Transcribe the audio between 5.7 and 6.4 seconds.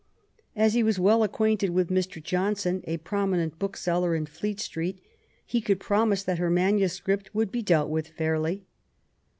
promise that